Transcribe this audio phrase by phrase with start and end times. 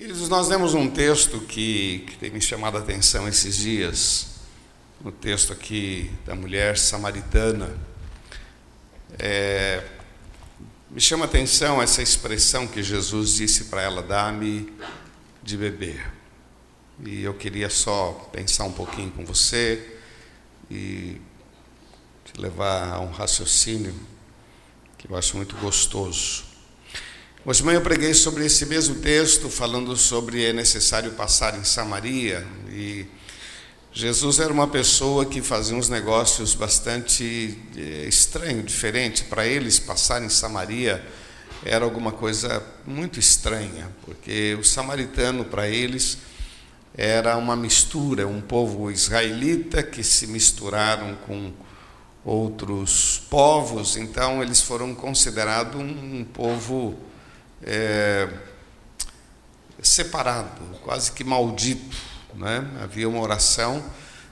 [0.00, 4.28] Queridos, nós lemos um texto que, que tem me chamado a atenção esses dias,
[4.98, 7.68] no texto aqui da mulher samaritana.
[9.18, 9.86] É,
[10.90, 14.72] me chama a atenção essa expressão que Jesus disse para ela: dá-me
[15.42, 16.10] de beber.
[17.04, 19.98] E eu queria só pensar um pouquinho com você
[20.70, 21.20] e
[22.24, 23.94] te levar a um raciocínio
[24.96, 26.49] que eu acho muito gostoso.
[27.42, 31.64] Hoje de manhã eu preguei sobre esse mesmo texto, falando sobre é necessário passar em
[31.64, 32.46] Samaria.
[32.68, 33.06] E
[33.90, 39.24] Jesus era uma pessoa que fazia uns negócios bastante é, estranho, diferente.
[39.24, 41.02] Para eles, passar em Samaria
[41.64, 46.18] era alguma coisa muito estranha, porque o samaritano, para eles,
[46.94, 51.54] era uma mistura, um povo israelita que se misturaram com
[52.22, 56.98] outros povos, então eles foram considerados um, povo
[57.62, 58.28] é,
[59.82, 61.96] separado, quase que maldito.
[62.34, 62.66] Né?
[62.82, 63.84] Havia uma oração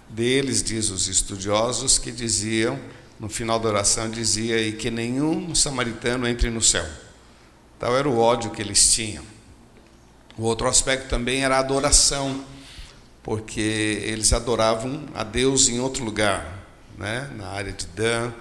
[0.08, 2.78] deles, diz os estudiosos, que diziam,
[3.18, 6.86] no final da oração dizia, e que nenhum samaritano entre no céu.
[7.78, 9.24] Tal era o ódio que eles tinham.
[10.36, 12.44] O outro aspecto também era a adoração,
[13.22, 13.60] porque
[14.04, 16.64] eles adoravam a Deus em outro lugar,
[16.96, 18.32] né, na área de Dan,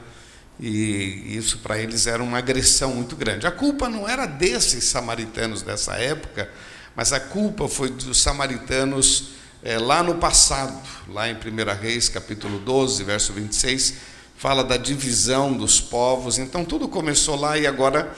[0.59, 3.45] e isso para eles era uma agressão muito grande.
[3.45, 6.49] A culpa não era desses samaritanos dessa época,
[6.95, 9.29] mas a culpa foi dos samaritanos
[9.63, 11.37] é, lá no passado, lá em 1
[11.79, 13.95] Reis, capítulo 12, verso 26,
[14.35, 16.37] fala da divisão dos povos.
[16.37, 18.15] Então tudo começou lá e agora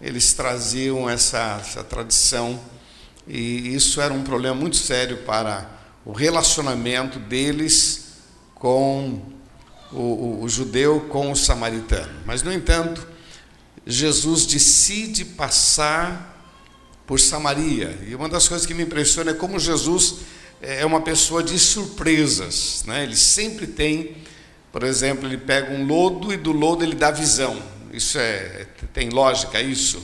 [0.00, 2.60] eles traziam essa, essa tradição,
[3.26, 5.70] e isso era um problema muito sério para
[6.04, 8.16] o relacionamento deles
[8.54, 9.31] com
[9.92, 12.12] o, o, o judeu com o samaritano.
[12.24, 13.06] Mas, no entanto,
[13.86, 16.30] Jesus decide passar
[17.06, 17.98] por Samaria.
[18.06, 20.16] E uma das coisas que me impressiona é como Jesus
[20.60, 22.84] é uma pessoa de surpresas.
[22.86, 23.02] Né?
[23.02, 24.16] Ele sempre tem,
[24.70, 27.60] por exemplo, ele pega um lodo e do lodo ele dá visão.
[27.92, 30.02] Isso é tem lógica isso?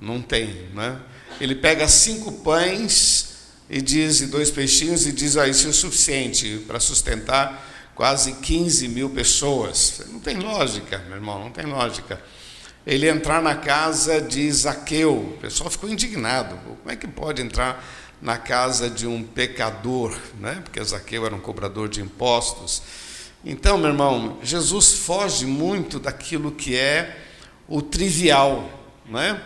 [0.00, 0.98] Não tem, né?
[1.40, 3.34] Ele pega cinco pães
[3.68, 7.66] e diz e dois peixinhos e diz ah, isso é o suficiente para sustentar
[8.00, 10.00] quase 15 mil pessoas.
[10.10, 12.18] Não tem lógica, meu irmão, não tem lógica.
[12.86, 16.56] Ele entrar na casa de Zaqueu, o pessoal ficou indignado.
[16.64, 17.84] Como é que pode entrar
[18.22, 20.62] na casa de um pecador, né?
[20.64, 22.82] Porque Zaqueu era um cobrador de impostos.
[23.44, 27.18] Então, meu irmão, Jesus foge muito daquilo que é
[27.68, 28.66] o trivial,
[29.10, 29.42] né?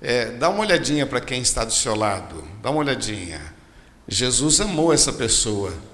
[0.00, 3.54] É, dá uma olhadinha para quem está do seu lado, dá uma olhadinha.
[4.08, 5.91] Jesus amou essa pessoa.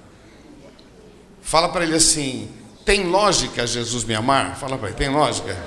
[1.49, 2.47] Fala para ele assim:
[2.85, 4.55] tem lógica Jesus me amar?
[4.55, 5.57] Fala para ele: tem lógica?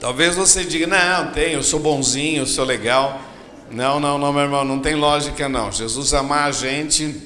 [0.00, 3.20] Talvez você diga: não, tem, eu sou bonzinho, eu sou legal.
[3.68, 5.72] Não, não, não, meu irmão, não tem lógica não.
[5.72, 7.20] Jesus amar a gente,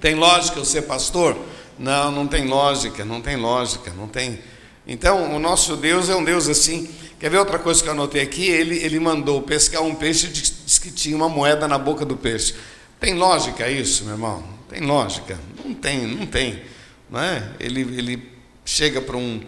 [0.00, 1.38] tem lógica eu ser pastor?
[1.78, 4.40] Não, não tem lógica, não tem lógica, não tem.
[4.88, 6.90] Então, o nosso Deus é um Deus assim.
[7.20, 8.44] Quer ver outra coisa que eu anotei aqui?
[8.48, 12.16] Ele, ele mandou pescar um peixe e disse que tinha uma moeda na boca do
[12.16, 12.56] peixe.
[13.00, 14.42] Tem lógica isso, meu irmão?
[14.68, 15.38] Tem lógica?
[15.64, 16.62] Não tem, não tem.
[17.08, 17.50] Não é?
[17.58, 18.32] ele, ele
[18.64, 19.40] chega para um,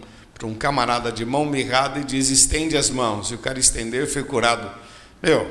[0.43, 3.29] um camarada de mão mirrada e diz: estende as mãos.
[3.29, 4.71] E o cara estendeu e foi curado.
[5.21, 5.49] Meu,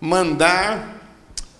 [0.00, 1.00] mandar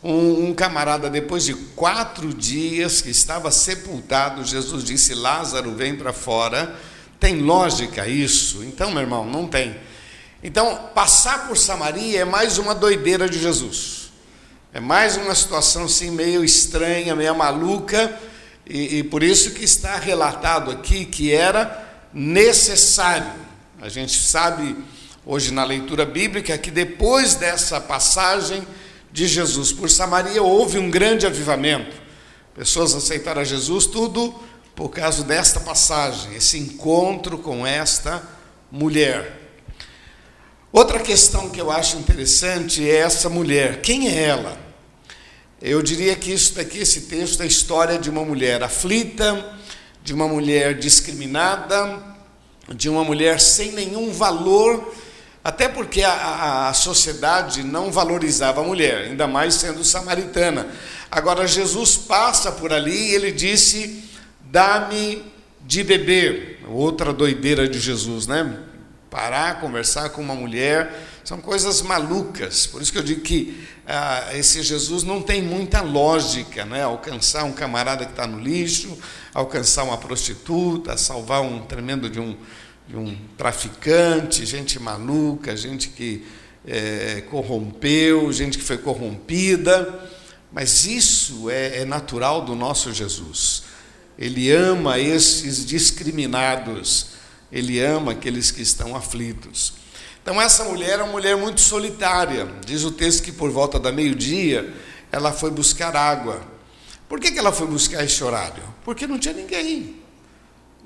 [0.02, 6.12] um, um, camarada, depois de quatro dias que estava sepultado, Jesus disse: Lázaro, vem para
[6.12, 6.74] fora.
[7.20, 8.64] Tem lógica isso?
[8.64, 9.76] Então, meu irmão, não tem.
[10.42, 14.01] Então, passar por Samaria é mais uma doideira de Jesus.
[14.74, 18.18] É mais uma situação assim meio estranha, meio maluca,
[18.66, 23.30] e, e por isso que está relatado aqui que era necessário.
[23.82, 24.74] A gente sabe
[25.26, 28.66] hoje na leitura bíblica que depois dessa passagem
[29.12, 31.94] de Jesus por Samaria houve um grande avivamento.
[32.54, 34.34] Pessoas aceitaram Jesus, tudo
[34.74, 38.22] por causa desta passagem, esse encontro com esta
[38.70, 39.38] mulher.
[40.72, 43.82] Outra questão que eu acho interessante é essa mulher.
[43.82, 44.71] Quem é ela?
[45.64, 49.56] Eu diria que isso daqui, esse texto, é a história de uma mulher aflita,
[50.02, 52.02] de uma mulher discriminada,
[52.74, 54.92] de uma mulher sem nenhum valor,
[55.44, 60.66] até porque a, a, sociedade não valorizava a mulher, ainda mais sendo samaritana.
[61.08, 64.02] Agora Jesus passa por ali e ele disse:
[64.40, 65.22] Dá-me
[65.64, 66.60] de beber.
[66.66, 68.58] Outra doideira de Jesus, né?
[69.12, 70.90] parar, conversar com uma mulher,
[71.24, 72.66] são coisas malucas.
[72.66, 76.82] Por isso que eu digo que ah, esse Jesus não tem muita lógica, né?
[76.82, 78.98] Alcançar um camarada que está no lixo,
[79.32, 82.36] alcançar uma prostituta, salvar um tremendo de um,
[82.88, 86.24] de um traficante, gente maluca, gente que
[86.66, 90.10] é, corrompeu, gente que foi corrompida,
[90.52, 93.64] mas isso é, é natural do nosso Jesus.
[94.18, 97.06] Ele ama esses discriminados,
[97.50, 99.81] ele ama aqueles que estão aflitos.
[100.22, 102.48] Então, essa mulher é uma mulher muito solitária.
[102.64, 104.72] Diz o texto que por volta da meio-dia
[105.10, 106.40] ela foi buscar água.
[107.08, 108.62] Por que, que ela foi buscar esse horário?
[108.84, 109.96] Porque não tinha ninguém.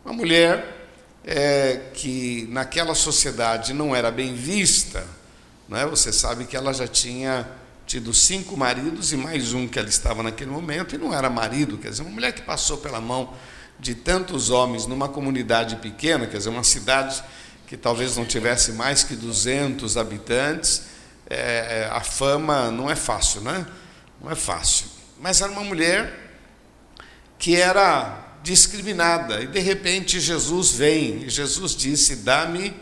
[0.04, 0.88] Uma mulher
[1.24, 5.06] é, que naquela sociedade não era bem vista,
[5.68, 5.86] não é?
[5.86, 7.46] você sabe que ela já tinha
[7.86, 11.78] tido cinco maridos e mais um que ela estava naquele momento, e não era marido,
[11.78, 13.32] quer dizer, uma mulher que passou pela mão
[13.78, 17.22] de tantos homens numa comunidade pequena, quer dizer, uma cidade
[17.66, 20.84] que talvez não tivesse mais que 200 habitantes,
[21.28, 23.66] é, é, a fama não é fácil, né?
[24.22, 24.86] Não é fácil.
[25.20, 26.38] Mas era uma mulher
[27.38, 32.74] que era discriminada, e de repente Jesus vem, e Jesus disse: Dá-me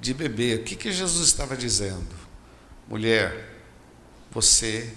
[0.00, 0.60] de beber.
[0.60, 2.16] O que, que Jesus estava dizendo?
[2.88, 3.60] Mulher,
[4.30, 4.90] você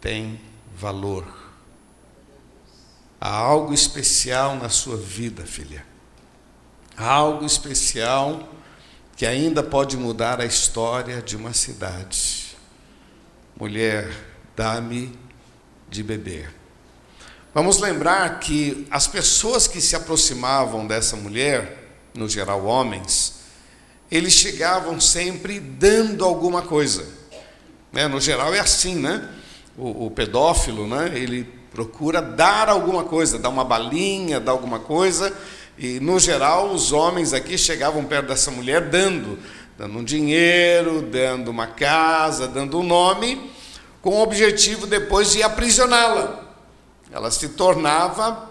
[0.00, 0.38] tem
[0.76, 1.26] valor.
[3.18, 5.95] Há algo especial na sua vida, filha
[6.96, 8.48] algo especial
[9.16, 12.56] que ainda pode mudar a história de uma cidade.
[13.58, 14.10] Mulher,
[14.54, 15.18] dá-me
[15.88, 16.54] de beber.
[17.54, 21.84] Vamos lembrar que as pessoas que se aproximavam dessa mulher,
[22.14, 23.36] no geral homens,
[24.10, 27.06] eles chegavam sempre dando alguma coisa.
[27.90, 28.06] Né?
[28.06, 29.26] No geral é assim, né?
[29.76, 31.10] O, o pedófilo, né?
[31.14, 35.34] Ele procura dar alguma coisa, dar uma balinha, dar alguma coisa,
[35.78, 39.38] e, no geral, os homens aqui chegavam perto dessa mulher dando,
[39.76, 43.50] dando um dinheiro, dando uma casa, dando um nome,
[44.00, 46.44] com o objetivo depois de aprisioná-la.
[47.12, 48.50] Ela se tornava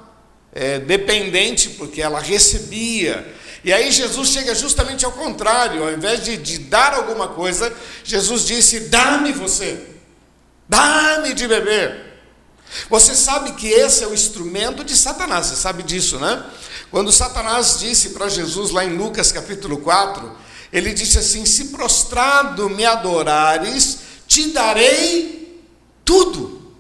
[0.54, 3.33] é, dependente, porque ela recebia.
[3.63, 7.74] E aí Jesus chega justamente ao contrário, ao invés de, de dar alguma coisa,
[8.04, 9.81] Jesus disse: Dá-me você,
[10.69, 12.06] dá-me de beber.
[12.89, 16.44] Você sabe que esse é o instrumento de Satanás, você sabe disso, né?
[16.91, 20.31] Quando Satanás disse para Jesus, lá em Lucas capítulo 4,
[20.71, 25.63] ele disse assim: Se prostrado me adorares, te darei
[26.03, 26.73] tudo,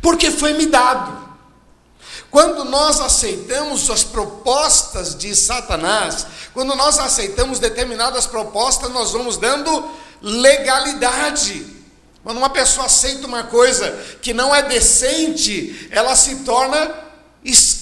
[0.00, 1.22] porque foi-me dado.
[2.30, 9.90] Quando nós aceitamos as propostas de Satanás, quando nós aceitamos determinadas propostas, nós vamos dando
[10.22, 11.66] legalidade.
[12.24, 13.90] Quando uma pessoa aceita uma coisa
[14.22, 17.02] que não é decente, ela se torna
[17.44, 17.81] escrava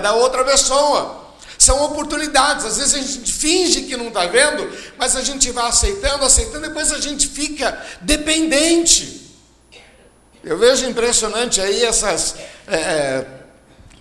[0.00, 1.26] da outra pessoa.
[1.58, 2.64] São oportunidades.
[2.64, 6.68] Às vezes a gente finge que não está vendo, mas a gente vai aceitando, aceitando,
[6.68, 9.36] depois a gente fica dependente.
[10.44, 12.36] Eu vejo impressionante aí essas
[12.66, 13.26] é, é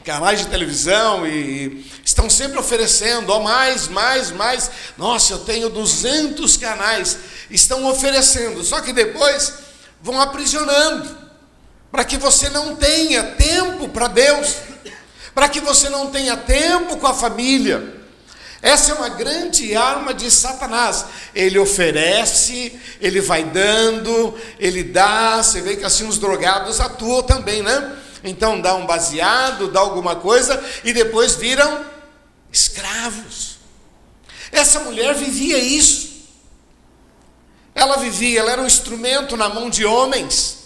[0.08, 4.72] canais de televisão e estão sempre oferecendo, ó, mais, mais, mais.
[4.98, 7.18] Nossa, eu tenho 200 canais.
[7.50, 9.54] Estão oferecendo, só que depois
[10.02, 11.18] vão aprisionando,
[11.92, 14.56] para que você não tenha tempo para Deus
[15.38, 17.94] para que você não tenha tempo com a família.
[18.60, 21.06] Essa é uma grande arma de Satanás.
[21.36, 25.38] Ele oferece, ele vai dando, ele dá.
[25.38, 27.98] Você vê que assim os drogados atuam também, né?
[28.24, 31.86] Então dá um baseado, dá alguma coisa e depois viram
[32.52, 33.58] escravos.
[34.52, 36.14] Essa mulher vivia isso.
[37.76, 40.58] Ela vivia, ela era um instrumento na mão de homens.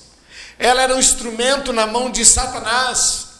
[0.57, 3.30] Ela era um instrumento na mão de Satanás.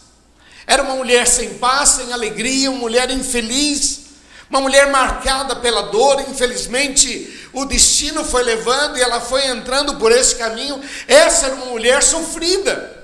[0.66, 4.00] Era uma mulher sem paz, sem alegria, uma mulher infeliz,
[4.48, 6.20] uma mulher marcada pela dor.
[6.28, 10.80] Infelizmente, o destino foi levando e ela foi entrando por esse caminho.
[11.08, 13.02] Essa era uma mulher sofrida.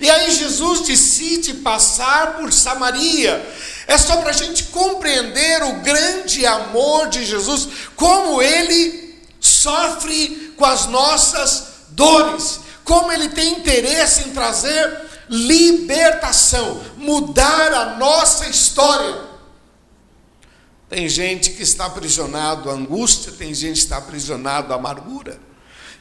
[0.00, 3.44] E aí Jesus decide passar por Samaria.
[3.86, 10.64] É só para a gente compreender o grande amor de Jesus, como ele sofre com
[10.64, 19.22] as nossas dores, como ele tem interesse em trazer libertação, mudar a nossa história.
[20.88, 25.40] Tem gente que está aprisionado à angústia, tem gente que está aprisionado à amargura,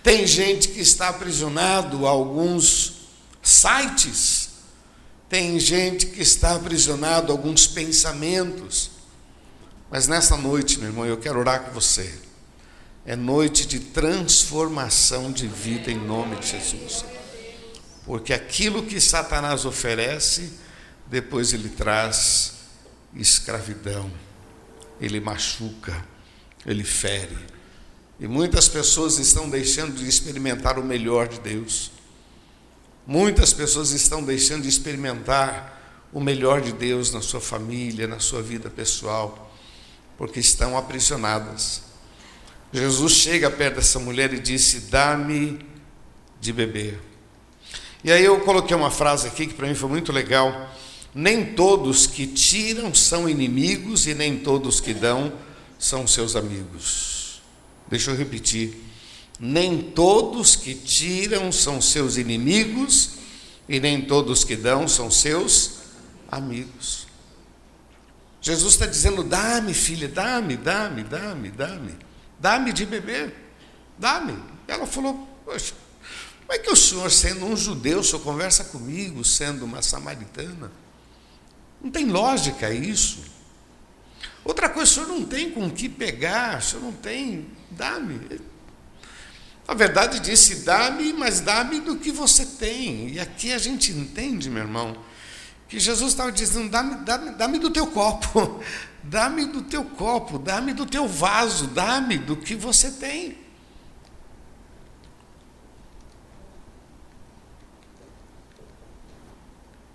[0.04, 3.08] tem gente que está aprisionado a alguns
[3.42, 4.50] sites,
[5.30, 8.92] tem gente que está aprisionado a alguns pensamentos.
[9.90, 12.14] Mas nessa noite, meu irmão, eu quero orar com você.
[13.06, 17.04] É noite de transformação de vida em nome de Jesus.
[18.06, 20.54] Porque aquilo que Satanás oferece,
[21.08, 22.54] depois ele traz
[23.16, 24.12] escravidão,
[25.00, 26.06] ele machuca,
[26.66, 27.38] ele fere.
[28.20, 31.92] E muitas pessoas estão deixando de experimentar o melhor de Deus.
[33.06, 38.42] Muitas pessoas estão deixando de experimentar o melhor de Deus na sua família, na sua
[38.42, 39.52] vida pessoal,
[40.18, 41.82] porque estão aprisionadas.
[42.72, 45.60] Jesus chega perto dessa mulher e disse: Dá-me
[46.40, 47.13] de beber.
[48.04, 50.70] E aí eu coloquei uma frase aqui que para mim foi muito legal.
[51.16, 55.32] Nem todos que tiram são inimigos e nem todos que dão
[55.80, 57.42] são seus amigos.
[57.88, 58.76] Deixa eu repetir.
[59.40, 63.12] Nem todos que tiram são seus inimigos
[63.70, 65.80] e nem todos que dão são seus
[66.30, 67.08] amigos.
[68.42, 71.96] Jesus está dizendo: dá-me, filha, dá-me, dá-me, dá-me, dá-me,
[72.40, 73.34] dá-me de beber,
[73.98, 74.38] dá-me.
[74.68, 75.74] Ela falou: Poxa,
[76.46, 80.72] como é que o senhor, sendo um judeu, o senhor conversa comigo, sendo uma samaritana?
[81.82, 83.24] Não tem lógica isso.
[84.44, 88.42] Outra coisa, o senhor não tem com que pegar, o senhor não tem, dá-me.
[89.66, 93.10] Na verdade, disse: dá-me, mas dá-me do que você tem.
[93.10, 94.98] E aqui a gente entende, meu irmão,
[95.70, 98.62] que Jesus estava dizendo: dá-me dá dá do teu copo,
[99.02, 103.43] dá-me do teu copo, dá-me do teu vaso, dá-me do que você tem.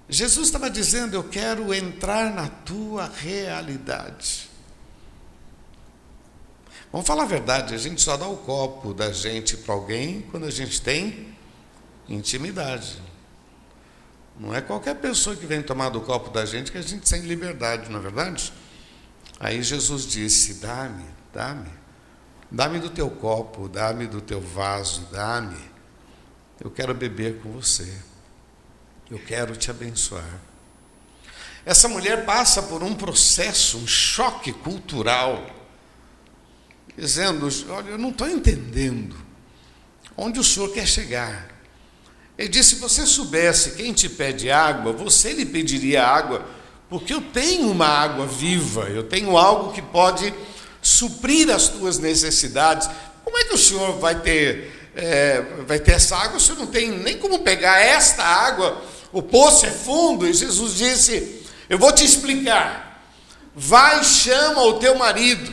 [0.09, 4.49] Jesus estava dizendo: Eu quero entrar na tua realidade.
[6.91, 10.47] Vamos falar a verdade, a gente só dá o copo da gente para alguém quando
[10.47, 11.37] a gente tem
[12.09, 12.99] intimidade.
[14.41, 17.23] Não é qualquer pessoa que vem tomar do copo da gente que a gente tem
[17.23, 18.53] liberdade, não é verdade?
[19.39, 21.71] Aí Jesus disse: Dá-me, dá-me,
[22.51, 25.59] dá-me do teu copo, dá-me do teu vaso, dá-me.
[26.59, 28.08] Eu quero beber com você.
[29.11, 30.41] Eu quero te abençoar.
[31.65, 35.49] Essa mulher passa por um processo, um choque cultural,
[36.97, 39.17] dizendo: Olha, eu não estou entendendo
[40.17, 41.49] onde o senhor quer chegar.
[42.37, 46.47] Ele disse: Se você soubesse quem te pede água, você lhe pediria água,
[46.91, 50.35] porque eu tenho uma água viva, eu tenho algo que pode
[50.83, 52.89] suprir as tuas necessidades.
[53.25, 56.37] Como é que o senhor vai ter, é, vai ter essa água?
[56.37, 60.75] O senhor não tem nem como pegar esta água o poço é fundo, e Jesus
[60.75, 63.03] disse: Eu vou te explicar.
[63.55, 65.53] Vai, chama o teu marido.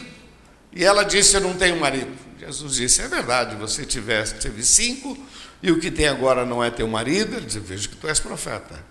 [0.74, 2.16] E ela disse: Eu não tenho marido.
[2.40, 5.18] Jesus disse: É verdade, você tivesse, teve cinco,
[5.64, 7.36] e o que tem agora não é teu marido.
[7.36, 8.84] Ele disse: Vejo que tu és profeta.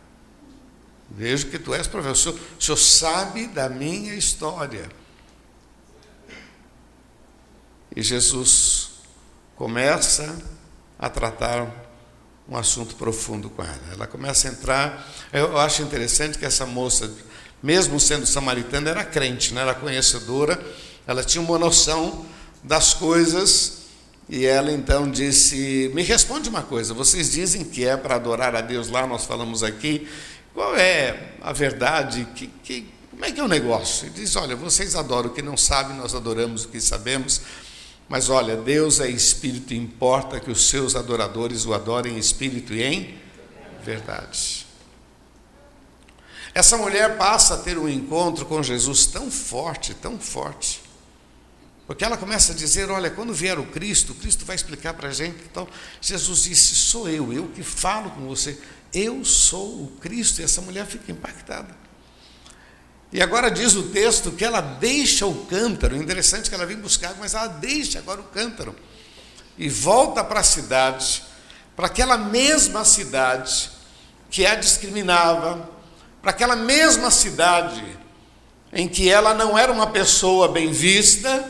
[1.11, 4.89] Vejo que tu és senhor, o senhor sabe da minha história.
[7.95, 8.91] E Jesus
[9.55, 10.37] começa
[10.99, 11.71] a tratar
[12.49, 13.81] um assunto profundo com ela.
[13.93, 15.13] Ela começa a entrar.
[15.33, 17.11] Eu acho interessante que essa moça,
[17.63, 19.63] mesmo sendo samaritana, era crente, né?
[19.63, 20.61] era conhecedora,
[21.07, 22.25] ela tinha uma noção
[22.63, 23.85] das coisas.
[24.29, 28.61] E ela então disse: Me responde uma coisa, vocês dizem que é para adorar a
[28.61, 30.09] Deus lá, nós falamos aqui,
[30.55, 32.27] qual é a verdade?
[32.35, 34.07] Que, que, como é que é o negócio?
[34.07, 37.43] Ele diz: Olha, vocês adoram o que não sabem, nós adoramos o que sabemos.
[38.09, 42.75] Mas olha, Deus é espírito e importa que os seus adoradores o adorem em espírito
[42.75, 43.19] e em
[43.83, 44.67] verdade.
[46.55, 50.85] Essa mulher passa a ter um encontro com Jesus tão forte, tão forte,
[51.87, 55.09] porque ela começa a dizer: Olha, quando vier o Cristo, o Cristo vai explicar para
[55.09, 55.43] a gente.
[55.51, 55.69] Então,
[56.01, 58.59] Jesus disse: Sou eu, eu que falo com você.
[58.93, 60.41] Eu sou o Cristo.
[60.41, 61.84] E essa mulher fica impactada.
[63.15, 67.15] E agora diz o texto que ela deixa o cântaro, interessante que ela vem buscar,
[67.21, 68.75] mas ela deixa agora o cântaro
[69.57, 71.23] e volta para a cidade,
[71.77, 73.71] para aquela mesma cidade
[74.29, 75.71] que a discriminava,
[76.21, 77.85] para aquela mesma cidade
[78.73, 81.45] em que ela não era uma pessoa bem vista,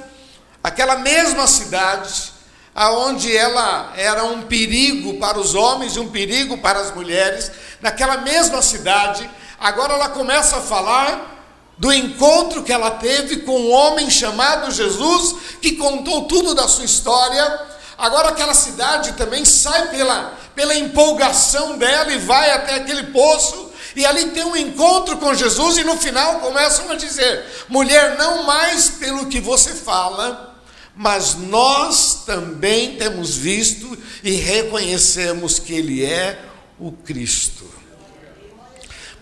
[0.62, 2.35] aquela mesma cidade
[2.75, 8.18] aonde ela era um perigo para os homens e um perigo para as mulheres, naquela
[8.18, 11.33] mesma cidade, agora ela começa a falar
[11.76, 16.85] do encontro que ela teve com um homem chamado Jesus, que contou tudo da sua
[16.85, 17.61] história.
[17.99, 23.73] Agora aquela cidade também sai pela, pela empolgação dela e vai até aquele poço.
[23.97, 28.43] E ali tem um encontro com Jesus, e no final começam a dizer: mulher, não
[28.45, 30.57] mais pelo que você fala,
[30.97, 36.40] mas nós também temos visto e reconhecemos que Ele é
[36.78, 37.83] o Cristo.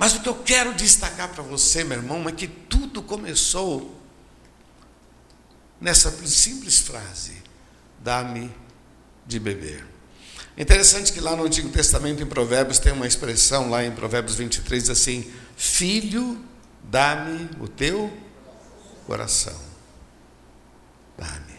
[0.02, 3.96] Mas o que eu quero destacar para você, meu irmão, é que tudo começou
[5.80, 7.40] nessa simples frase:
[8.00, 8.52] dá-me
[9.24, 9.86] de beber.
[10.58, 14.90] Interessante que lá no Antigo Testamento, em Provérbios, tem uma expressão lá em Provérbios 23
[14.90, 16.44] assim: Filho,
[16.82, 18.12] dá-me o teu
[19.06, 19.56] coração.
[21.16, 21.54] Dá-me.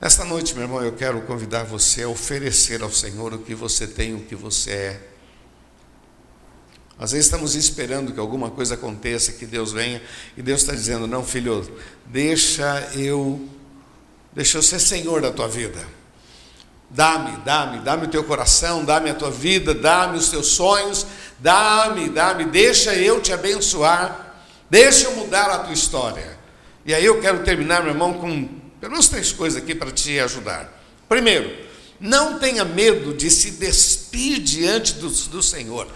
[0.00, 3.84] Nesta noite, meu irmão, eu quero convidar você a oferecer ao Senhor o que você
[3.84, 5.11] tem, o que você é
[7.02, 10.00] às vezes estamos esperando que alguma coisa aconteça, que Deus venha,
[10.36, 11.70] e Deus está dizendo: não, filho,
[12.06, 13.48] deixa eu
[14.32, 15.86] Deixa eu ser senhor da tua vida.
[16.88, 21.06] Dá-me, dá-me, dá-me o teu coração, dá-me a tua vida, dá-me os teus sonhos,
[21.38, 24.36] dá-me, dá-me, deixa eu te abençoar,
[24.68, 26.38] deixa eu mudar a tua história.
[26.84, 28.48] E aí eu quero terminar, meu irmão, com
[28.80, 30.70] pelo menos três coisas aqui para te ajudar.
[31.08, 31.50] Primeiro,
[32.00, 35.88] não tenha medo de se despir diante do, do Senhor.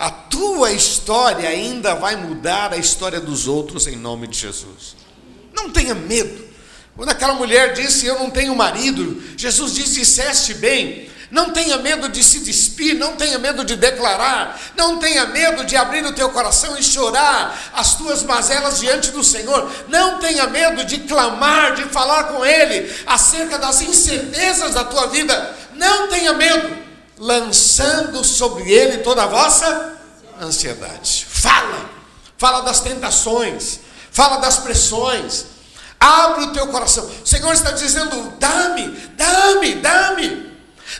[0.00, 4.96] A tua história ainda vai mudar a história dos outros em nome de Jesus.
[5.52, 6.42] Não tenha medo.
[6.96, 11.10] Quando aquela mulher disse: Eu não tenho marido, Jesus disse: Disseste bem.
[11.30, 15.76] Não tenha medo de se despir, não tenha medo de declarar, não tenha medo de
[15.76, 19.70] abrir o teu coração e chorar as tuas mazelas diante do Senhor.
[19.86, 25.56] Não tenha medo de clamar, de falar com Ele acerca das incertezas da tua vida.
[25.76, 26.89] Não tenha medo,
[27.20, 29.96] lançando sobre Ele toda a vossa
[30.40, 31.26] ansiedade.
[31.30, 31.88] Fala,
[32.36, 35.44] fala das tentações, fala das pressões
[36.00, 37.04] Abre o teu coração.
[37.22, 40.50] O Senhor está dizendo: dá-me, dá-me, dá-me.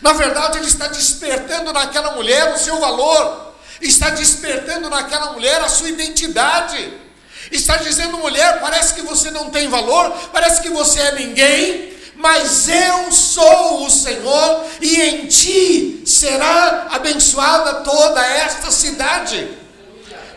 [0.02, 5.70] Na verdade, Ele está despertando naquela mulher o seu valor, está despertando naquela mulher a
[5.70, 7.00] sua identidade.
[7.50, 11.89] Está dizendo, mulher, parece que você não tem valor, parece que você é ninguém,
[12.20, 19.48] mas eu sou o Senhor e em ti será abençoada toda esta cidade.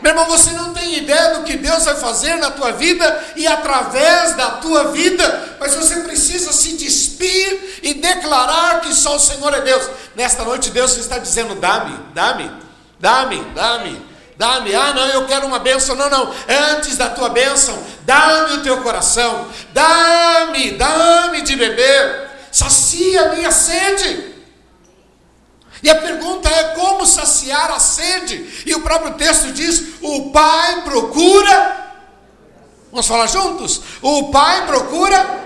[0.02, 3.46] Meu irmão, você não tem ideia do que Deus vai fazer na tua vida e
[3.48, 9.54] através da tua vida, mas você precisa se despir e declarar que só o Senhor
[9.54, 9.90] é Deus.
[10.16, 12.52] Nesta noite, Deus está dizendo: dá-me, dá-me,
[13.00, 14.13] dá-me, dá-me.
[14.38, 15.96] Dá-me, ah não, eu quero uma bênção.
[15.96, 16.34] Não, não,
[16.74, 23.52] antes da tua bênção, dá-me o teu coração, dá-me, dá-me de beber, sacia a minha
[23.52, 24.34] sede.
[25.84, 28.64] E a pergunta é como saciar a sede.
[28.66, 31.84] E o próprio texto diz: o pai procura.
[32.90, 33.82] Vamos falar juntos?
[34.02, 35.44] O pai procura.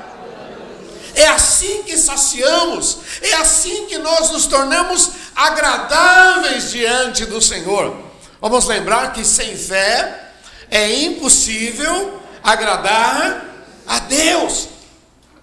[1.15, 8.06] É assim que saciamos, é assim que nós nos tornamos agradáveis diante do Senhor.
[8.39, 10.31] Vamos lembrar que sem fé
[10.69, 13.45] é impossível agradar
[13.85, 14.69] a Deus.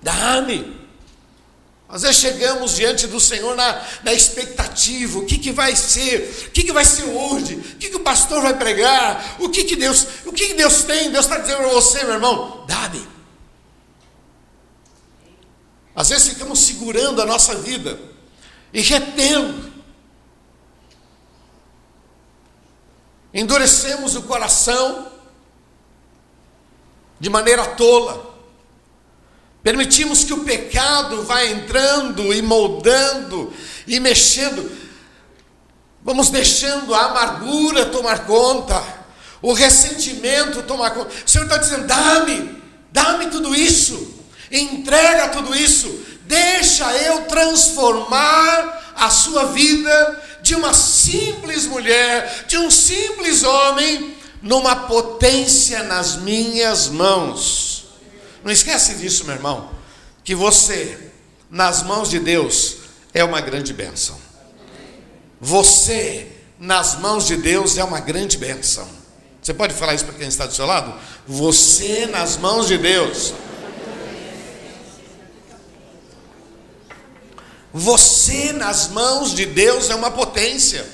[0.02, 0.74] Dá-me.
[1.88, 6.50] Às vezes chegamos diante do Senhor na, na expectativa, o que, que vai ser, o
[6.50, 9.76] que, que vai ser hoje, o que, que o pastor vai pregar, o que, que
[9.76, 13.06] Deus, o que, que Deus tem, Deus está dizendo para você, meu irmão, dá-me.
[15.94, 17.98] Às vezes ficamos segurando a nossa vida
[18.72, 19.73] e retendo.
[23.34, 25.08] Endurecemos o coração
[27.18, 28.32] de maneira tola.
[29.60, 33.52] Permitimos que o pecado vá entrando e moldando
[33.88, 34.70] e mexendo.
[36.02, 38.80] Vamos deixando a amargura tomar conta,
[39.42, 41.10] o ressentimento tomar conta.
[41.26, 44.14] O Senhor está dizendo: dá-me, dá-me tudo isso,
[44.52, 45.88] entrega tudo isso,
[46.26, 54.76] deixa eu transformar a sua vida de uma simples mulher, de um simples homem, numa
[54.76, 57.86] potência nas minhas mãos.
[58.44, 59.70] Não esquece disso, meu irmão,
[60.22, 61.10] que você,
[61.50, 62.76] nas mãos de Deus,
[63.14, 64.18] é uma grande bênção.
[65.40, 66.28] Você,
[66.58, 68.86] nas mãos de Deus, é uma grande bênção.
[69.40, 70.94] Você pode falar isso para quem está do seu lado?
[71.26, 73.34] Você, nas mãos de Deus.
[77.74, 80.86] Você, nas mãos de Deus, é uma potência.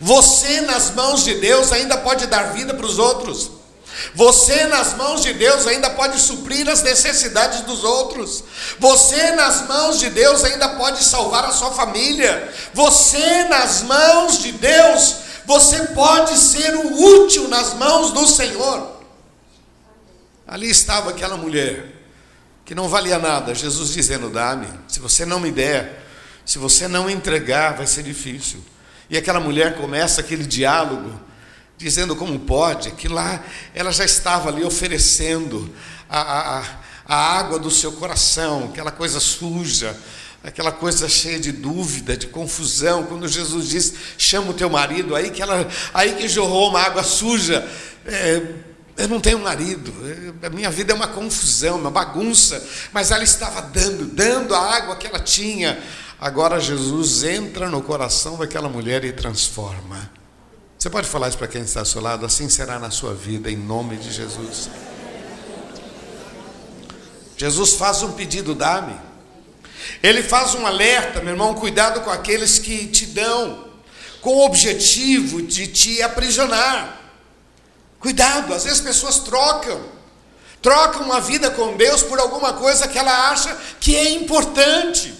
[0.00, 3.50] Você, nas mãos de Deus, ainda pode dar vida para os outros.
[4.14, 8.44] Você, nas mãos de Deus, ainda pode suprir as necessidades dos outros.
[8.78, 12.48] Você, nas mãos de Deus, ainda pode salvar a sua família.
[12.72, 19.00] Você, nas mãos de Deus, você pode ser o útil nas mãos do Senhor.
[20.46, 21.95] Ali estava aquela mulher
[22.66, 23.54] que não valia nada.
[23.54, 24.68] Jesus dizendo: Dá-me.
[24.88, 26.04] Se você não me der,
[26.44, 28.62] se você não entregar, vai ser difícil.
[29.08, 31.18] E aquela mulher começa aquele diálogo
[31.78, 33.42] dizendo como pode, que lá
[33.74, 35.72] ela já estava ali oferecendo
[36.08, 36.64] a, a,
[37.06, 39.96] a água do seu coração, aquela coisa suja,
[40.42, 43.04] aquela coisa cheia de dúvida, de confusão.
[43.04, 47.04] Quando Jesus diz, chama o teu marido, aí que ela, aí que jorrou uma água
[47.04, 47.68] suja.
[48.06, 48.42] É,
[48.96, 49.92] eu não tenho marido,
[50.42, 54.96] a minha vida é uma confusão, uma bagunça, mas ela estava dando, dando a água
[54.96, 55.78] que ela tinha.
[56.18, 60.10] Agora Jesus entra no coração daquela mulher e transforma.
[60.78, 62.24] Você pode falar isso para quem está ao seu lado?
[62.24, 64.70] Assim será na sua vida, em nome de Jesus.
[67.36, 68.96] Jesus faz um pedido, dá-me.
[70.02, 73.68] Ele faz um alerta, meu irmão, cuidado com aqueles que te dão,
[74.22, 77.05] com o objetivo de te aprisionar.
[78.00, 79.80] Cuidado, às vezes pessoas trocam,
[80.62, 85.14] troca uma vida com Deus por alguma coisa que ela acha que é importante.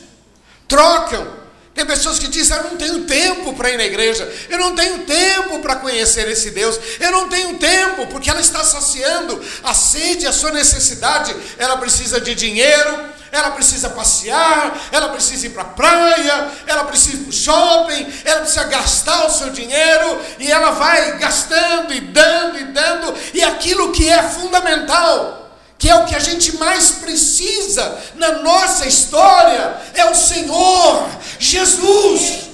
[0.69, 1.47] Trocam.
[1.75, 5.01] Tem pessoas que dizem: Eu não tenho tempo para ir na igreja, eu não tenho
[5.05, 10.27] tempo para conhecer esse Deus, eu não tenho tempo, porque ela está saciando a sede,
[10.27, 11.37] a sua necessidade.
[11.59, 17.17] Ela precisa de dinheiro, ela precisa passear, ela precisa ir para a praia, ela precisa
[17.17, 22.01] ir para o shopping, ela precisa gastar o seu dinheiro, e ela vai gastando e
[22.01, 25.45] dando e dando, e aquilo que é fundamental
[25.79, 31.07] que é o que a gente mais precisa na nossa história, é o Senhor
[31.39, 32.47] Jesus.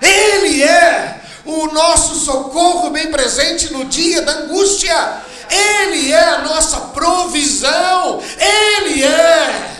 [0.00, 5.22] Ele é o nosso socorro bem presente no dia da angústia.
[5.50, 8.22] Ele é a nossa provisão.
[8.38, 9.77] Ele é.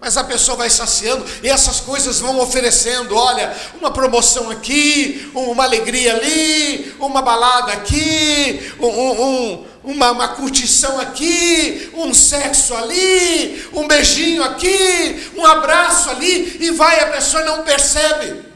[0.00, 5.64] Mas a pessoa vai saciando e essas coisas vão oferecendo, olha, uma promoção aqui, uma
[5.64, 13.86] alegria ali, uma balada aqui, um, um, uma, uma curtição aqui, um sexo ali, um
[13.86, 18.48] beijinho aqui, um abraço ali, e vai, a pessoa não percebe.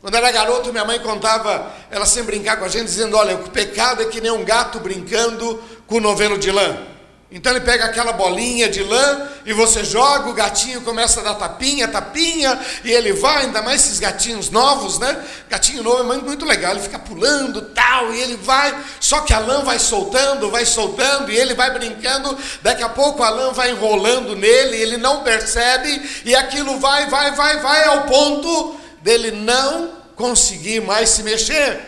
[0.00, 3.50] Quando era garoto, minha mãe contava, ela sempre brincar com a gente, dizendo: Olha, o
[3.50, 6.95] pecado é que nem um gato brincando com o novelo de lã.
[7.28, 11.34] Então ele pega aquela bolinha de lã e você joga, o gatinho começa a dar
[11.34, 15.24] tapinha, tapinha, e ele vai, ainda mais esses gatinhos novos, né?
[15.48, 19.40] Gatinho novo é muito legal, ele fica pulando tal, e ele vai, só que a
[19.40, 23.72] lã vai soltando, vai soltando, e ele vai brincando, daqui a pouco a lã vai
[23.72, 29.90] enrolando nele, ele não percebe, e aquilo vai, vai, vai, vai ao ponto dele não
[30.14, 31.80] conseguir mais se mexer.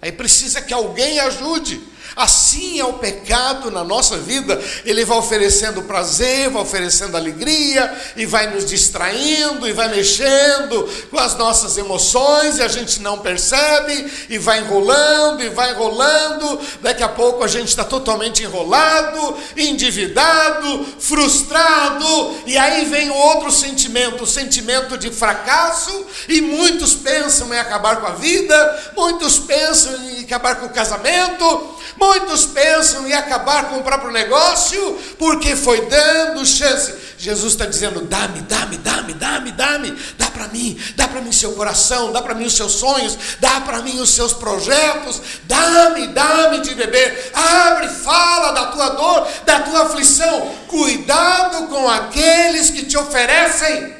[0.00, 1.82] Aí precisa que alguém ajude.
[2.18, 8.26] Assim é o pecado na nossa vida, ele vai oferecendo prazer, vai oferecendo alegria, e
[8.26, 14.12] vai nos distraindo, e vai mexendo com as nossas emoções, e a gente não percebe,
[14.28, 20.86] e vai enrolando, e vai enrolando, daqui a pouco a gente está totalmente enrolado, endividado,
[20.98, 27.58] frustrado, e aí vem o outro sentimento, o sentimento de fracasso, e muitos pensam em
[27.60, 33.68] acabar com a vida, muitos pensam em acabar com o casamento, Muitos pensam em acabar
[33.68, 36.94] com o próprio negócio porque foi dando chance.
[37.18, 41.52] Jesus está dizendo: dá-me, dá-me, dá-me, dá-me, dá-me, dá para mim, dá para mim seu
[41.52, 46.60] coração, dá para mim os seus sonhos, dá para mim os seus projetos, dá-me, dá-me
[46.60, 50.50] de beber, abre, fala da tua dor, da tua aflição.
[50.66, 53.94] Cuidado com aqueles que te oferecem,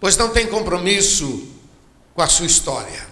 [0.00, 1.46] pois não tem compromisso
[2.16, 3.09] com a sua história.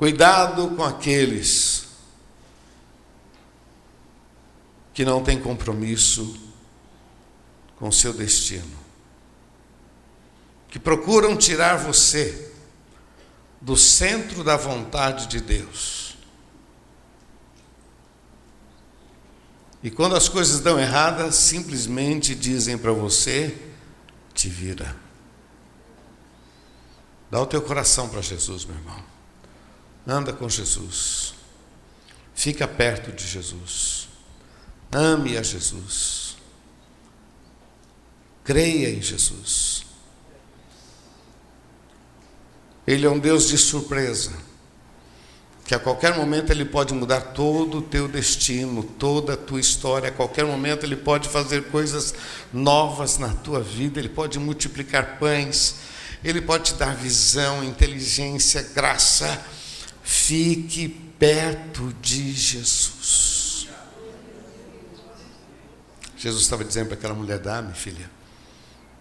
[0.00, 1.88] Cuidado com aqueles
[4.94, 6.40] que não têm compromisso
[7.76, 8.78] com o seu destino,
[10.70, 12.50] que procuram tirar você
[13.60, 16.16] do centro da vontade de Deus.
[19.82, 23.54] E quando as coisas dão erradas, simplesmente dizem para você:
[24.32, 24.96] te vira.
[27.30, 29.19] Dá o teu coração para Jesus, meu irmão.
[30.06, 31.34] Anda com Jesus.
[32.34, 34.08] Fica perto de Jesus.
[34.90, 36.36] Ame a Jesus.
[38.42, 39.84] Creia em Jesus.
[42.86, 44.32] Ele é um Deus de surpresa.
[45.64, 50.08] Que a qualquer momento Ele pode mudar todo o teu destino, toda a tua história.
[50.08, 52.14] A qualquer momento Ele pode fazer coisas
[52.52, 54.00] novas na tua vida.
[54.00, 55.76] Ele pode multiplicar pães.
[56.24, 59.59] Ele pode te dar visão, inteligência, graça
[60.10, 63.68] Fique perto de Jesus.
[66.16, 68.10] Jesus estava dizendo para aquela mulher: dá-me, filha.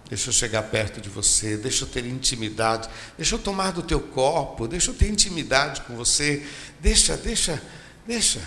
[0.08, 4.00] Deixa eu chegar perto de você, deixa eu ter intimidade, deixa eu tomar do teu
[4.00, 6.48] copo, deixa eu ter intimidade com você,
[6.80, 7.60] deixa, deixa,
[8.06, 8.42] deixa.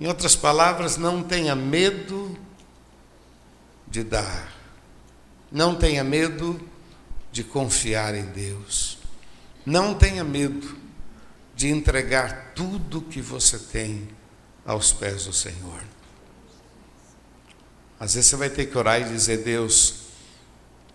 [0.00, 2.34] Em outras palavras, não tenha medo
[3.86, 4.56] de dar,
[5.50, 6.58] não tenha medo
[7.30, 9.01] de confiar em Deus.
[9.64, 10.76] Não tenha medo
[11.54, 14.08] de entregar tudo que você tem
[14.64, 15.82] aos pés do Senhor.
[17.98, 20.06] Às vezes você vai ter que orar e dizer: Deus,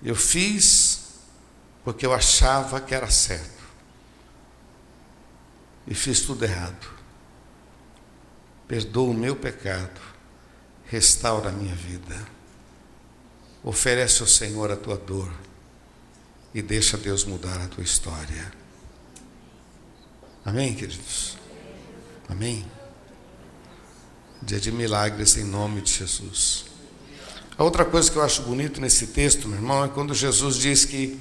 [0.04, 1.06] eu fiz
[1.84, 3.64] porque eu achava que era certo
[5.88, 6.98] e fiz tudo errado.
[8.68, 10.02] Perdoa o meu pecado,
[10.86, 12.28] restaura a minha vida.
[13.64, 15.32] Oferece ao Senhor a tua dor
[16.54, 18.52] e deixa Deus mudar a tua história.
[20.46, 21.38] Amém, queridos?
[22.30, 22.66] Amém?
[24.42, 26.66] Dia de milagres em nome de Jesus.
[27.58, 30.86] A outra coisa que eu acho bonito nesse texto, meu irmão, é quando Jesus diz
[30.86, 31.20] que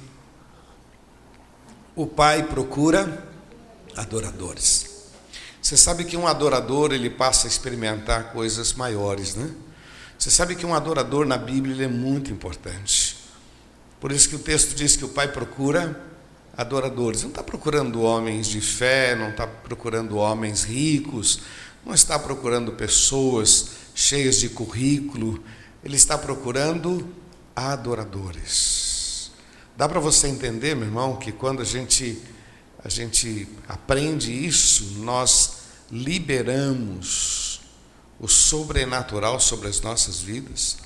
[1.95, 3.27] o Pai procura
[3.95, 4.97] adoradores.
[5.59, 9.51] Você sabe que um adorador ele passa a experimentar coisas maiores, né?
[10.17, 13.16] Você sabe que um adorador na Bíblia é muito importante.
[13.99, 15.99] Por isso que o texto diz que o Pai procura
[16.55, 17.23] adoradores.
[17.23, 21.41] Não está procurando homens de fé, não está procurando homens ricos,
[21.85, 25.43] não está procurando pessoas cheias de currículo.
[25.83, 27.07] Ele está procurando
[27.55, 29.31] adoradores.
[29.75, 32.21] Dá para você entender, meu irmão, que quando a gente
[32.83, 35.57] a gente aprende isso, nós
[35.91, 37.59] liberamos
[38.19, 40.77] o sobrenatural sobre as nossas vidas.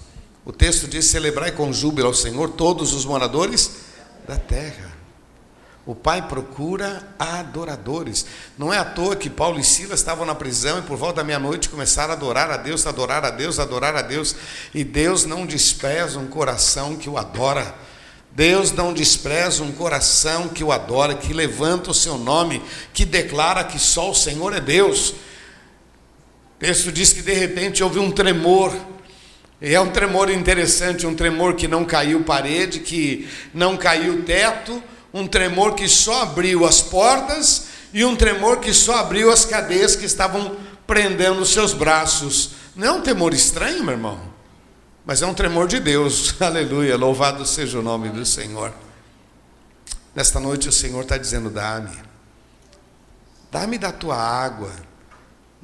[0.46, 3.72] O texto diz: celebrai com júbilo ao Senhor todos os moradores
[4.28, 4.92] da terra.
[5.86, 8.26] O Pai procura adoradores.
[8.56, 11.24] Não é à toa que Paulo e Silas estavam na prisão e por volta da
[11.24, 14.36] meia-noite começaram a adorar a Deus, adorar a Deus, adorar a Deus.
[14.76, 17.76] E Deus não despreza um coração que o adora.
[18.32, 22.62] Deus não despreza um coração que o adora, que levanta o seu nome,
[22.94, 25.10] que declara que só o Senhor é Deus.
[25.10, 28.72] O texto diz que de repente houve um tremor.
[29.62, 34.82] É um tremor interessante, um tremor que não caiu parede, que não caiu teto,
[35.14, 39.96] um tremor que só abriu as portas e um tremor que só abriu as cadeias
[39.96, 42.54] que estavam prendendo os seus braços.
[42.76, 44.20] Não é um temor estranho, meu irmão?
[45.06, 48.74] Mas é um tremor de Deus, aleluia, louvado seja o nome do Senhor.
[50.16, 51.96] Nesta noite o Senhor está dizendo: dá-me,
[53.52, 54.72] dá-me da tua água,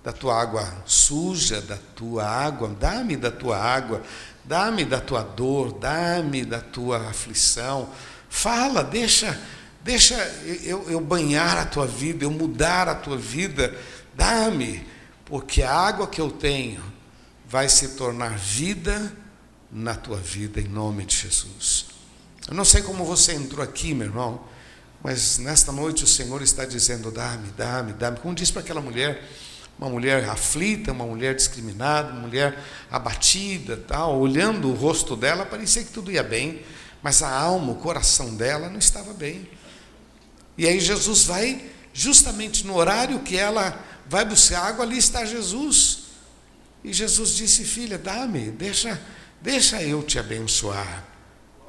[0.04, 4.02] da tua água suja, da tua água, dá-me da tua água,
[4.46, 7.90] dá-me da tua dor, dá-me da tua aflição.
[8.30, 9.40] Fala, deixa,
[9.84, 10.16] deixa
[10.64, 13.76] eu, eu banhar a tua vida, eu mudar a tua vida,
[14.16, 14.86] dá-me,
[15.26, 16.82] porque a água que eu tenho
[17.48, 19.12] vai se tornar vida
[19.72, 21.88] na tua vida, em nome de Jesus.
[22.48, 24.42] Eu não sei como você entrou aqui, meu irmão,
[25.04, 28.20] mas nesta noite o Senhor está dizendo: dá-me, dá-me, dá-me.
[28.20, 29.24] Como disse para aquela mulher,
[29.80, 32.58] uma mulher aflita, uma mulher discriminada, uma mulher
[32.92, 36.62] abatida, tal, olhando o rosto dela, parecia que tudo ia bem,
[37.02, 39.50] mas a alma, o coração dela não estava bem.
[40.58, 46.06] E aí Jesus vai, justamente no horário que ela vai buscar água, ali está Jesus.
[46.84, 49.00] E Jesus disse: Filha, dá-me, deixa
[49.42, 51.04] Deixa eu te abençoar.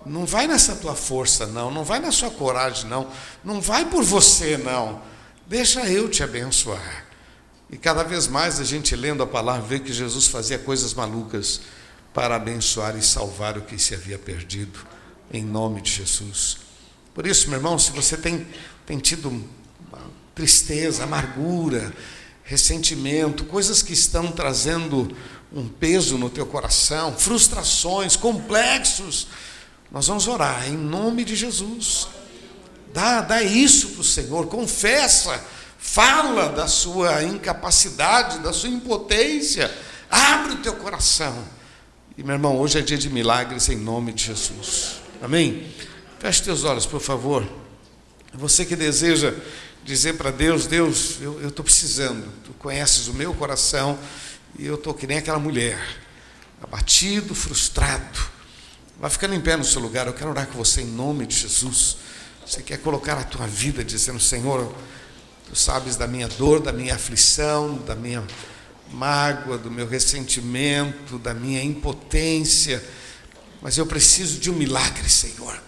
[0.07, 1.71] Não vai nessa tua força, não.
[1.71, 3.11] Não vai na sua coragem, não.
[3.45, 5.03] Não vai por você, não.
[5.47, 7.05] Deixa eu te abençoar.
[7.71, 11.61] E cada vez mais a gente lendo a palavra vê que Jesus fazia coisas malucas
[12.15, 14.79] para abençoar e salvar o que se havia perdido,
[15.33, 16.59] em nome de Jesus.
[17.15, 18.47] Por isso, meu irmão, se você tem,
[18.87, 19.45] tem tido
[20.35, 21.93] tristeza, amargura,
[22.45, 25.15] ressentimento, coisas que estão trazendo
[25.53, 29.27] um peso no teu coração, frustrações, complexos,
[29.91, 32.09] nós vamos orar em nome de Jesus.
[32.93, 35.45] Dá, dá isso para o Senhor, confessa,
[35.79, 39.73] fala da sua incapacidade, da sua impotência,
[40.11, 41.45] abre o teu coração.
[42.17, 44.97] E meu irmão, hoje é dia de milagres em nome de Jesus.
[45.23, 45.73] Amém?
[46.19, 47.49] Feche teus olhos, por favor.
[48.35, 49.33] Você que deseja
[49.85, 53.99] dizer para Deus, Deus, eu estou precisando, tu conheces o meu coração.
[54.59, 55.79] E eu estou que nem aquela mulher,
[56.61, 58.19] abatido, frustrado.
[58.99, 60.07] Vai ficando em pé no seu lugar.
[60.07, 61.99] Eu quero orar com você em nome de Jesus.
[62.45, 64.75] Você quer colocar a tua vida dizendo: Senhor,
[65.49, 68.23] tu sabes da minha dor, da minha aflição, da minha
[68.93, 72.85] mágoa, do meu ressentimento, da minha impotência.
[73.63, 75.61] Mas eu preciso de um milagre, Senhor.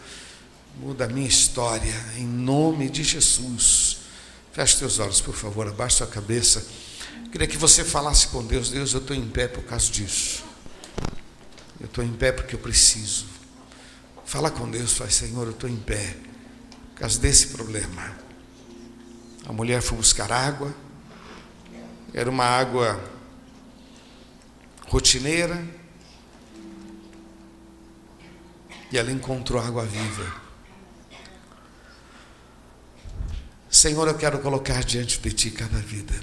[0.77, 3.99] Muda a minha história, em nome de Jesus.
[4.53, 6.65] Feche teus olhos, por favor, abaixe sua cabeça.
[7.33, 10.45] Queria que você falasse com Deus: Deus, eu estou em pé por causa disso.
[11.81, 13.27] Eu estou em pé porque eu preciso.
[14.27, 16.17] Fala com Deus, fala, Senhor, eu estou em pé
[16.93, 18.30] por causa desse problema.
[19.51, 20.73] A mulher foi buscar água,
[22.15, 23.03] era uma água
[24.87, 25.61] rotineira,
[28.93, 30.41] e ela encontrou água viva.
[33.69, 36.15] Senhor, eu quero colocar diante de Ti cada vida.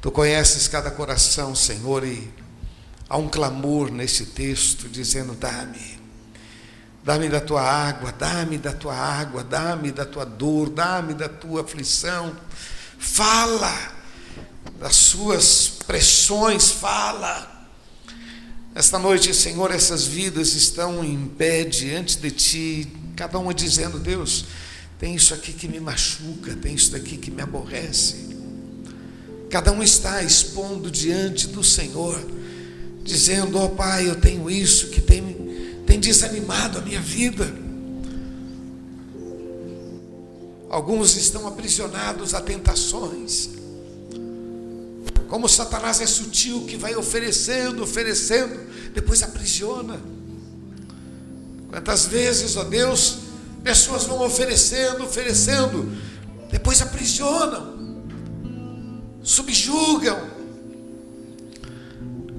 [0.00, 2.32] Tu conheces cada coração, Senhor, e
[3.10, 5.97] há um clamor nesse texto dizendo: dá-me,
[7.08, 11.62] dá-me da tua água, dá-me da tua água, dá-me da tua dor, dá-me da tua
[11.62, 12.36] aflição.
[12.98, 13.94] Fala
[14.78, 17.66] das suas pressões, fala.
[18.74, 24.44] Esta noite, Senhor, essas vidas estão em pé diante de Ti, cada uma dizendo: Deus,
[24.98, 28.36] tem isso aqui que me machuca, tem isso daqui que me aborrece.
[29.48, 32.22] Cada um está expondo diante do Senhor,
[33.02, 35.47] dizendo: Ó oh, Pai, eu tenho isso que tem,
[35.88, 37.50] tem desanimado a minha vida.
[40.68, 43.48] Alguns estão aprisionados a tentações.
[45.28, 48.60] Como Satanás é sutil que vai oferecendo, oferecendo,
[48.92, 49.98] depois aprisiona.
[51.70, 53.20] Quantas vezes, ó Deus,
[53.64, 55.90] pessoas vão oferecendo, oferecendo,
[56.50, 58.04] depois aprisionam,
[59.22, 60.37] subjugam.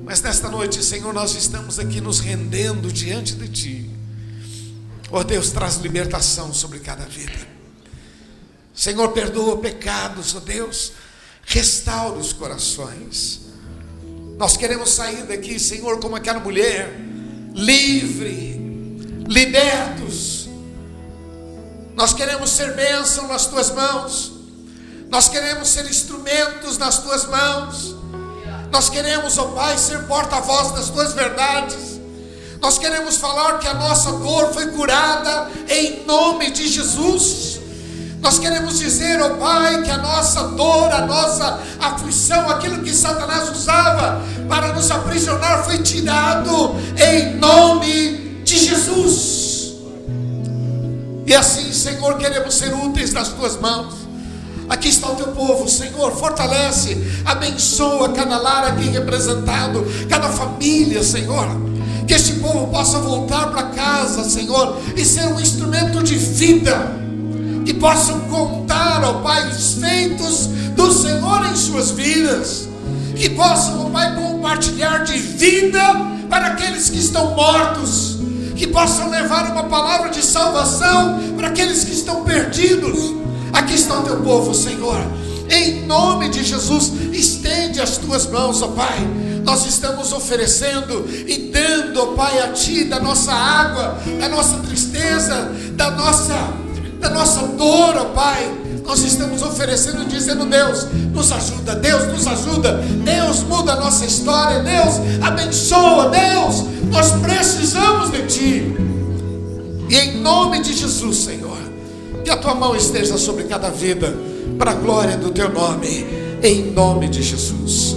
[0.10, 3.90] Mas nesta noite, Senhor, nós estamos aqui nos rendendo diante de Ti.
[5.12, 7.48] Ó Deus, traz libertação sobre cada vida.
[8.74, 10.94] Senhor, perdoa pecados, ó Deus,
[11.46, 13.42] restaura os corações.
[14.36, 16.92] Nós queremos sair daqui, Senhor, como aquela mulher,
[17.54, 18.60] livre,
[19.28, 20.50] libertos.
[21.94, 24.32] Nós queremos ser bênção nas tuas mãos.
[25.08, 27.99] Nós queremos ser instrumentos nas tuas mãos.
[28.72, 32.00] Nós queremos, ó oh Pai, ser porta-voz das tuas verdades.
[32.62, 37.60] Nós queremos falar que a nossa dor foi curada em nome de Jesus.
[38.22, 42.94] Nós queremos dizer, ó oh Pai, que a nossa dor, a nossa aflição, aquilo que
[42.94, 49.74] Satanás usava para nos aprisionar foi tirado em nome de Jesus.
[51.26, 53.99] E assim, Senhor, queremos ser úteis nas tuas mãos.
[54.70, 61.48] Aqui está o teu povo, Senhor, fortalece, abençoa cada lar aqui representado, cada família, Senhor.
[62.08, 67.00] Que este povo possa voltar para casa, Senhor, e ser um instrumento de vida
[67.66, 72.68] que possam contar, ó Pai, os feitos do Senhor em suas vidas,
[73.16, 75.82] que possam, ó Pai, compartilhar de vida
[76.30, 78.18] para aqueles que estão mortos,
[78.56, 83.29] que possam levar uma palavra de salvação para aqueles que estão perdidos.
[83.54, 84.98] Aqui está o teu povo, Senhor.
[85.50, 89.00] Em nome de Jesus, estende as tuas mãos, ó Pai.
[89.44, 95.52] Nós estamos oferecendo e dando, ó Pai, a Ti da nossa água, da nossa tristeza,
[95.74, 96.36] da nossa
[97.00, 98.60] da nossa dor, ó Pai.
[98.86, 104.62] Nós estamos oferecendo, dizendo: Deus, nos ajuda, Deus, nos ajuda, Deus, muda a nossa história,
[104.62, 108.76] Deus, abençoa, Deus, nós precisamos de Ti.
[109.90, 111.49] E em nome de Jesus, Senhor,
[112.30, 114.16] que a Tua mão esteja sobre cada vida,
[114.56, 116.06] para a glória do Teu nome,
[116.44, 117.96] em nome de Jesus.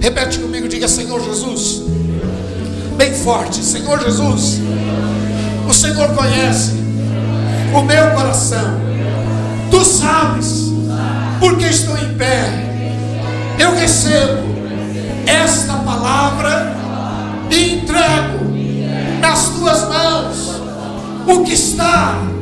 [0.00, 1.82] Repete comigo, diga: Senhor Jesus,
[2.96, 4.60] bem forte, Senhor Jesus,
[5.68, 6.72] o Senhor conhece
[7.74, 8.80] o meu coração.
[9.70, 10.72] Tu sabes,
[11.38, 12.48] porque estou em pé.
[13.58, 14.42] Eu recebo
[15.26, 16.74] esta palavra
[17.50, 18.38] e entrego
[19.20, 20.62] nas tuas mãos
[21.26, 22.35] o que está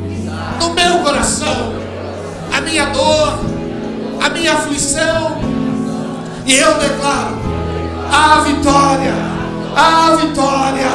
[0.60, 1.74] no meu coração,
[2.52, 3.38] a minha dor,
[4.20, 5.38] a minha aflição,
[6.46, 7.36] e eu declaro
[8.10, 9.14] a vitória,
[9.76, 10.90] a vitória,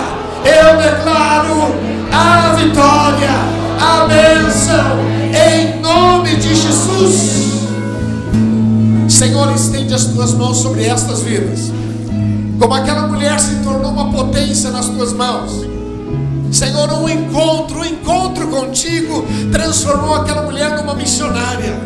[0.46, 1.76] eu declaro
[2.12, 5.00] a vitória a bênção
[5.34, 7.50] em nome de Jesus.
[9.08, 11.72] Senhor, estende as tuas mãos sobre estas vidas,
[12.60, 15.69] como aquela mulher se tornou uma potência nas tuas mãos.
[16.52, 21.78] Senhor, um encontro, um encontro contigo transformou aquela mulher numa missionária.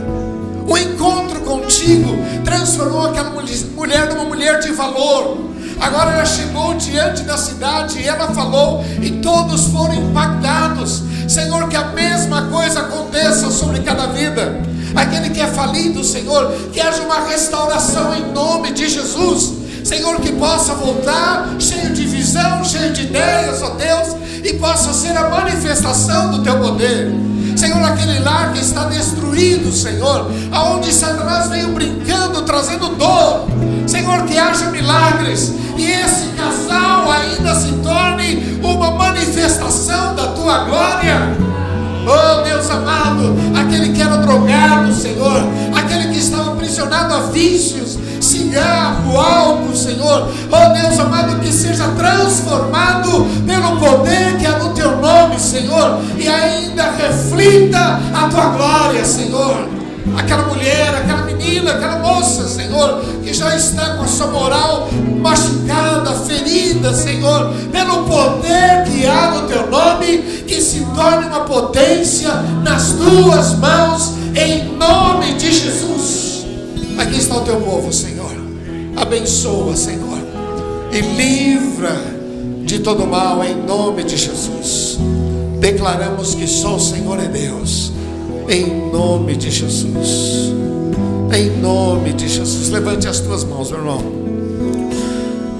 [0.67, 3.29] O encontro contigo transformou aquela
[3.75, 5.51] mulher numa mulher de valor.
[5.79, 11.03] Agora ela chegou diante da cidade e ela falou, e todos foram impactados.
[11.27, 14.61] Senhor, que a mesma coisa aconteça sobre cada vida.
[14.95, 19.62] Aquele que é falido, Senhor, que haja uma restauração em nome de Jesus.
[19.83, 25.15] Senhor, que possa voltar cheio de visão, cheio de ideias, ó Deus, e possa ser
[25.17, 27.11] a manifestação do teu poder.
[27.55, 33.47] Senhor, aquele lar que está destruído, Senhor, aonde Satanás veio brincando, trazendo dor.
[33.85, 41.43] Senhor, que haja milagres e esse casal ainda se torne uma manifestação da tua glória.
[42.05, 45.41] Oh Deus amado, aquele que era drogado, Senhor,
[45.73, 53.25] aquele que estava aprisionado a vícios, cigarro, álcool, Senhor, oh Deus amado, que seja transformado
[53.45, 59.83] pelo poder que é no teu nome, Senhor, e ainda reflita a tua glória, Senhor
[60.17, 64.89] aquela mulher, aquela menina, aquela moça, Senhor, que já está com a sua moral
[65.19, 72.31] machucada, ferida, Senhor, pelo poder que há no teu nome, que se torne uma potência
[72.63, 76.45] nas tuas mãos, em nome de Jesus.
[76.97, 78.12] Aqui está o teu povo, Senhor.
[78.95, 80.19] Abençoa, Senhor,
[80.91, 81.95] e livra
[82.65, 84.97] de todo mal, em nome de Jesus.
[85.59, 87.91] Declaramos que só o Senhor é Deus
[88.49, 90.53] em nome de Jesus.
[91.33, 92.69] Em nome de Jesus.
[92.69, 94.01] Levante as tuas mãos, meu irmão.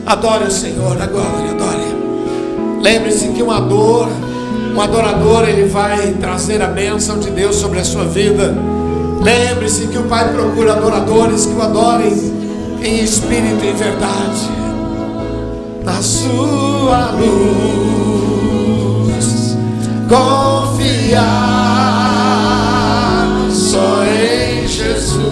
[0.06, 2.82] Adore o Senhor, agora, adore.
[2.82, 4.10] Lembre-se que um ador,
[4.76, 8.54] um adorador, ele vai trazer a bênção de Deus sobre a sua vida
[9.24, 12.12] Lembre-se que o Pai procura adoradores que o adorem
[12.84, 14.50] em espírito e verdade.
[15.84, 18.38] Na sua luz,
[20.10, 21.20] confiar
[23.52, 25.24] só em Jesus.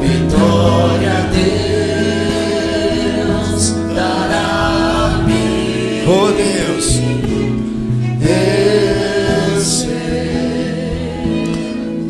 [0.00, 1.28] Vitória
[3.22, 6.04] Deus dará a mim.
[6.06, 7.00] Oh Deus,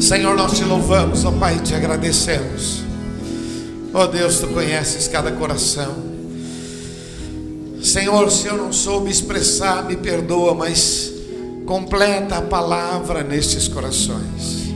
[0.00, 2.75] Senhor, nós te louvamos, ó Pai, te agradecemos.
[3.98, 5.94] Ó Deus, tu conheces cada coração.
[7.82, 11.10] Senhor, se eu não soube expressar, me perdoa, mas
[11.64, 14.66] completa a palavra nestes corações.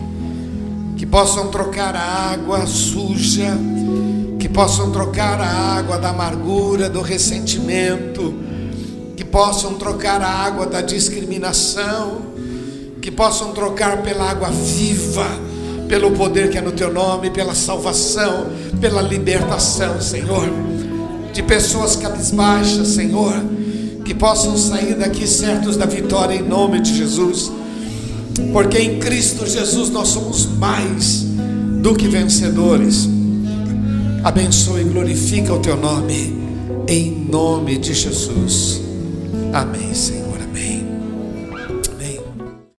[0.97, 3.59] Que possam trocar a água suja,
[4.39, 8.35] que possam trocar a água da amargura, do ressentimento,
[9.19, 12.31] que possam trocar a água da discriminação
[13.01, 15.27] que possam trocar pela água viva,
[15.91, 18.47] pelo poder que é no teu nome, pela salvação,
[18.81, 20.49] pela libertação, Senhor,
[21.33, 23.35] de pessoas cabisbaixas, Senhor,
[24.05, 27.51] que possam sair daqui certos da vitória em nome de Jesus,
[28.53, 31.27] porque em Cristo Jesus nós somos mais
[31.83, 33.09] do que vencedores.
[34.23, 36.39] Abençoe e glorifica o teu nome,
[36.87, 38.81] em nome de Jesus.
[39.53, 40.30] Amém, Senhor.